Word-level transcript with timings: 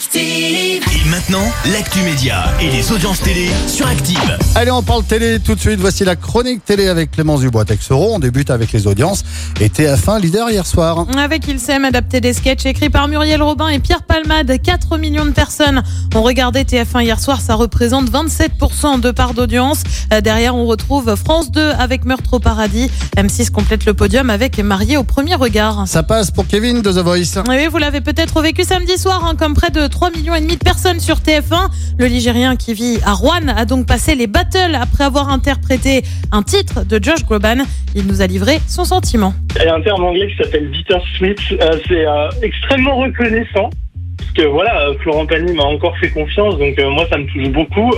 Active. 0.00 0.82
Et 0.94 1.08
maintenant, 1.10 1.44
l'actu 1.70 2.00
média 2.00 2.44
et 2.58 2.70
les 2.70 2.90
audiences 2.90 3.20
télé 3.20 3.50
sur 3.66 3.86
Active. 3.86 4.38
Allez, 4.54 4.70
on 4.70 4.82
parle 4.82 5.04
télé 5.04 5.38
tout 5.40 5.54
de 5.54 5.60
suite. 5.60 5.78
Voici 5.78 6.06
la 6.06 6.16
chronique 6.16 6.64
télé 6.64 6.88
avec 6.88 7.10
Clémence 7.10 7.40
Dubois 7.40 7.66
Texero. 7.66 8.14
On 8.14 8.18
débute 8.18 8.48
avec 8.50 8.72
les 8.72 8.86
audiences. 8.86 9.24
Et 9.60 9.68
TF1 9.68 10.22
leader 10.22 10.48
hier 10.48 10.66
soir. 10.66 11.04
Avec 11.18 11.46
Il 11.48 11.60
s'aime, 11.60 11.84
adapté 11.84 12.22
des 12.22 12.32
sketchs 12.32 12.64
écrits 12.64 12.88
par 12.88 13.08
Muriel 13.08 13.42
Robin 13.42 13.68
et 13.68 13.78
Pierre 13.78 14.02
Palmade. 14.02 14.50
4 14.62 14.96
millions 14.96 15.26
de 15.26 15.32
personnes 15.32 15.82
ont 16.14 16.22
regardé 16.22 16.64
TF1 16.64 17.02
hier 17.02 17.20
soir. 17.20 17.42
Ça 17.42 17.54
représente 17.54 18.10
27% 18.10 19.00
de 19.00 19.10
part 19.10 19.34
d'audience. 19.34 19.82
Euh, 20.14 20.22
Derrière, 20.22 20.56
on 20.56 20.64
retrouve 20.64 21.14
France 21.14 21.50
2 21.50 21.72
avec 21.78 22.06
Meurtre 22.06 22.32
au 22.32 22.38
paradis. 22.38 22.90
M6 23.18 23.50
complète 23.50 23.84
le 23.84 23.92
podium 23.92 24.30
avec 24.30 24.58
Marié 24.60 24.96
au 24.96 25.04
premier 25.04 25.34
regard. 25.34 25.86
Ça 25.86 26.02
passe 26.02 26.30
pour 26.30 26.46
Kevin 26.46 26.80
de 26.80 26.90
The 26.90 27.04
Voice. 27.04 27.42
Oui, 27.50 27.66
vous 27.70 27.76
l'avez 27.78 28.00
peut-être 28.00 28.40
vécu 28.40 28.64
samedi 28.64 28.96
soir, 28.96 29.26
hein, 29.26 29.34
comme 29.38 29.52
près 29.52 29.68
de 29.68 29.89
3 29.90 30.10
millions 30.10 30.34
de 30.34 30.56
personnes 30.56 31.00
sur 31.00 31.16
TF1. 31.16 31.68
Le 31.98 32.06
Ligérien 32.06 32.56
qui 32.56 32.72
vit 32.72 32.98
à 33.04 33.12
Rouen 33.12 33.48
a 33.48 33.64
donc 33.64 33.86
passé 33.86 34.14
les 34.14 34.26
battles 34.26 34.74
après 34.74 35.04
avoir 35.04 35.28
interprété 35.28 36.02
un 36.32 36.42
titre 36.42 36.84
de 36.84 37.02
Josh 37.02 37.24
Groban. 37.24 37.64
Il 37.94 38.06
nous 38.06 38.22
a 38.22 38.26
livré 38.26 38.58
son 38.66 38.84
sentiment. 38.84 39.34
Il 39.56 39.64
y 39.64 39.68
a 39.68 39.74
un 39.74 39.82
terme 39.82 40.04
anglais 40.04 40.30
qui 40.30 40.42
s'appelle 40.42 40.68
bittersweet. 40.68 41.38
Euh, 41.52 41.78
c'est 41.88 42.06
euh, 42.06 42.28
extrêmement 42.42 42.96
reconnaissant. 42.96 43.70
Parce 44.18 44.32
que 44.32 44.46
voilà, 44.46 44.88
euh, 44.88 44.94
Florent 45.00 45.26
Pagny 45.26 45.52
m'a 45.52 45.64
encore 45.64 45.96
fait 45.98 46.10
confiance, 46.10 46.56
donc 46.58 46.78
euh, 46.78 46.90
moi 46.90 47.06
ça 47.10 47.18
me 47.18 47.26
touche 47.26 47.48
beaucoup. 47.48 47.90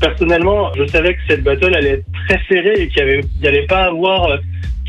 Personnellement, 0.00 0.70
je 0.76 0.86
savais 0.86 1.14
que 1.14 1.20
cette 1.28 1.42
battle 1.42 1.74
allait 1.74 1.90
être 1.90 2.06
très 2.28 2.40
serrée 2.48 2.82
et 2.82 2.88
qu'il 2.88 3.24
n'y 3.40 3.48
allait 3.48 3.66
pas 3.66 3.86
avoir 3.86 4.38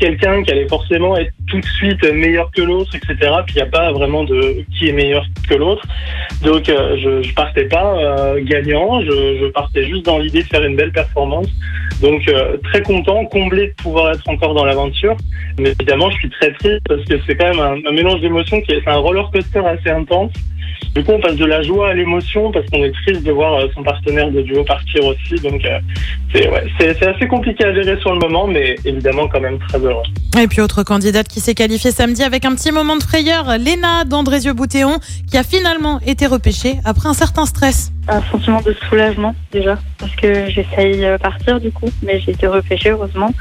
quelqu'un 0.00 0.42
qui 0.42 0.50
allait 0.50 0.66
forcément 0.66 1.16
être 1.16 1.32
tout 1.48 1.60
de 1.60 1.66
suite 1.66 2.02
meilleur 2.12 2.50
que 2.50 2.62
l'autre, 2.62 2.90
etc. 2.96 3.30
Puis 3.46 3.56
il 3.56 3.62
n'y 3.62 3.62
a 3.62 3.66
pas 3.66 3.92
vraiment 3.92 4.24
de 4.24 4.64
qui 4.76 4.88
est 4.88 4.92
meilleur 4.92 5.24
que 5.48 5.54
l'autre. 5.54 5.86
Donc 6.42 6.68
euh, 6.68 6.96
je, 6.96 7.22
je 7.22 7.34
partais 7.34 7.66
pas 7.66 7.96
euh, 7.98 8.40
gagnant, 8.42 9.00
je, 9.02 9.38
je 9.40 9.46
partais 9.50 9.86
juste 9.86 10.06
dans 10.06 10.18
l'idée 10.18 10.42
de 10.42 10.48
faire 10.48 10.64
une 10.64 10.74
belle 10.74 10.92
performance. 10.92 11.48
Donc 12.00 12.26
euh, 12.28 12.56
très 12.64 12.82
content, 12.82 13.24
comblé 13.26 13.68
de 13.68 13.74
pouvoir 13.74 14.12
être 14.12 14.28
encore 14.28 14.54
dans 14.54 14.64
l'aventure. 14.64 15.16
Mais 15.58 15.72
évidemment, 15.78 16.10
je 16.10 16.16
suis 16.16 16.30
très 16.30 16.52
triste 16.54 16.80
parce 16.88 17.04
que 17.04 17.14
c'est 17.26 17.36
quand 17.36 17.50
même 17.54 17.60
un, 17.60 17.88
un 17.88 17.92
mélange 17.92 18.20
d'émotions 18.22 18.60
qui 18.62 18.72
est, 18.72 18.80
c'est 18.82 18.90
un 18.90 18.96
roller 18.96 19.30
coaster 19.30 19.60
assez 19.60 19.90
intense. 19.90 20.32
Du 20.94 21.04
coup, 21.04 21.12
on 21.12 21.20
passe 21.20 21.36
de 21.36 21.44
la 21.44 21.62
joie 21.62 21.90
à 21.90 21.94
l'émotion 21.94 22.50
parce 22.50 22.66
qu'on 22.66 22.82
est 22.82 22.92
triste 22.92 23.22
de 23.22 23.32
voir 23.32 23.54
euh, 23.54 23.66
son 23.74 23.82
partenaire 23.82 24.30
de 24.30 24.42
duo 24.42 24.64
partir 24.64 25.04
aussi. 25.04 25.34
Donc, 25.42 25.64
euh, 25.64 25.78
c'est 26.34 26.48
ouais, 26.48 27.06
assez 27.06 27.26
compliqué 27.28 27.64
à 27.64 27.74
gérer 27.74 27.98
sur 28.00 28.12
le 28.12 28.18
moment, 28.18 28.46
mais 28.46 28.76
évidemment 28.84 29.28
quand 29.28 29.40
même 29.40 29.58
très 29.68 29.78
heureux. 29.78 30.02
Et 30.40 30.46
puis 30.46 30.60
autre 30.60 30.82
candidate 30.82 31.28
qui 31.28 31.40
s'est 31.40 31.54
qualifiée 31.54 31.90
samedi 31.90 32.22
avec 32.22 32.44
un 32.44 32.54
petit 32.54 32.72
moment 32.72 32.96
de 32.96 33.02
frayeur, 33.02 33.58
Léna 33.58 34.04
d'Andrézieux-Boutéon, 34.04 34.98
qui 35.30 35.36
a 35.36 35.42
finalement 35.42 36.00
été 36.06 36.26
repêchée 36.26 36.76
après 36.84 37.08
un 37.08 37.14
certain 37.14 37.46
stress. 37.46 37.92
un 38.08 38.22
sentiment 38.30 38.60
de 38.60 38.74
soulagement 38.88 39.34
déjà 39.52 39.78
parce 39.98 40.14
que 40.16 40.48
j'ai 40.50 40.62
failli 40.64 41.04
euh, 41.04 41.18
partir 41.18 41.60
du 41.60 41.70
coup 41.70 41.88
mais 42.02 42.20
j'ai 42.20 42.32
été 42.32 42.46
repêchée 42.46 42.90
heureusement 42.90 43.32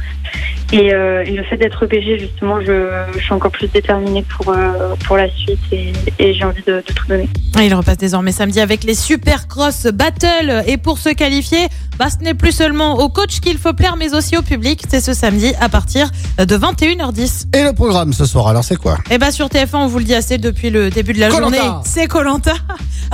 et, 0.71 0.93
euh, 0.93 1.23
et 1.25 1.31
le 1.31 1.43
fait 1.43 1.57
d'être 1.57 1.79
repêchée 1.81 2.19
justement 2.19 2.61
je, 2.61 2.89
je 3.13 3.19
suis 3.19 3.33
encore 3.33 3.51
plus 3.51 3.67
déterminée 3.67 4.23
pour 4.37 4.49
euh, 4.49 4.95
pour 5.05 5.17
la 5.17 5.29
suite 5.29 5.59
et, 5.71 5.93
et 6.19 6.33
j'ai 6.33 6.43
envie 6.43 6.61
de, 6.63 6.75
de 6.87 6.93
tout 6.93 7.05
donner 7.07 7.27
Et 7.59 7.65
Il 7.65 7.73
repasse 7.73 7.97
désormais 7.97 8.31
samedi 8.31 8.59
avec 8.59 8.83
les 8.83 8.93
Super 8.95 9.47
Cross 9.47 9.87
Battle. 9.93 10.63
Et 10.67 10.77
pour 10.77 10.97
se 10.99 11.09
qualifier, 11.09 11.67
bah, 11.97 12.07
ce 12.09 12.23
n'est 12.23 12.33
plus 12.33 12.51
seulement 12.51 12.99
au 12.99 13.09
coach 13.09 13.39
qu'il 13.39 13.57
faut 13.57 13.73
plaire, 13.73 13.95
mais 13.97 14.13
aussi 14.13 14.37
au 14.37 14.41
public. 14.41 14.83
C'est 14.87 15.01
ce 15.01 15.13
samedi 15.13 15.53
à 15.59 15.69
partir 15.69 16.09
de 16.37 16.57
21h10. 16.57 17.47
Et 17.57 17.63
le 17.63 17.73
programme 17.73 18.13
ce 18.13 18.25
soir, 18.25 18.47
alors 18.47 18.63
c'est 18.63 18.75
quoi? 18.77 18.97
Et 19.11 19.17
bah 19.17 19.31
sur 19.31 19.47
TF1, 19.47 19.75
on 19.75 19.87
vous 19.87 19.99
le 19.99 20.05
dit 20.05 20.15
assez 20.15 20.37
depuis 20.37 20.69
le 20.69 20.89
début 20.89 21.13
de 21.13 21.19
la 21.19 21.29
Koh-Lanta. 21.29 21.41
journée. 21.57 21.73
C'est 21.83 22.07
Colanta 22.07 22.53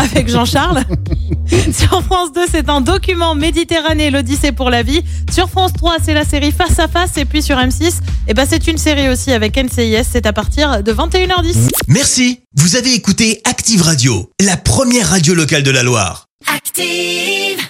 avec 0.06 0.30
Jean-Charles. 0.30 0.84
sur 1.74 2.04
France 2.04 2.32
2, 2.34 2.42
c'est 2.52 2.70
un 2.70 2.82
document 2.82 3.36
Méditerranée, 3.36 4.12
l'Odyssée 4.12 4.52
pour 4.52 4.70
la 4.70 4.84
vie. 4.84 5.04
Sur 5.32 5.50
France 5.50 5.74
3, 5.74 5.98
c'est 6.04 6.14
la 6.14 6.26
série 6.26 6.52
Face 6.52 6.80
à 6.80 6.88
Face. 6.88 7.18
Et 7.18 7.26
puis 7.26 7.42
sur 7.42 7.58
M6, 7.58 7.96
et 8.28 8.34
bah 8.34 8.44
c'est 8.48 8.68
une 8.68 8.78
série 8.78 9.10
aussi 9.10 9.32
avec 9.32 9.58
NCIS. 9.58 10.06
C'est 10.12 10.26
à 10.26 10.34
partir 10.34 10.84
de 10.84 10.94
21h10. 10.94 11.70
Merci. 11.88 12.40
Vous 12.56 12.76
avez 12.76 12.94
écouté 12.94 13.42
Active 13.44 13.82
Radio, 13.82 14.32
la 14.40 14.58
première 14.58 15.10
radio 15.10 15.34
locale 15.34 15.64
de 15.64 15.72
la 15.72 15.84
Loire. 15.84 16.28
Active. 16.54 17.66